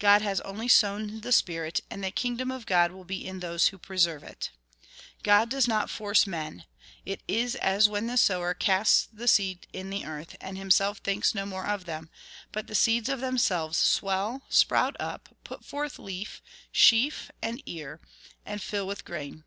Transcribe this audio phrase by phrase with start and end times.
[0.00, 3.68] God has only sown the spirit, and the kingdom of God will be in those
[3.68, 4.50] who pre serve it.
[5.22, 6.64] God does not force men.
[7.06, 11.32] It is as when the sower casts the seeds in the earth, and himself thinks
[11.32, 12.10] no more of them;
[12.50, 16.42] but the seeds of themselves swell, sprout up, put forth leaf,
[16.72, 18.00] sheath, and ear,
[18.44, 19.44] and fill with grain.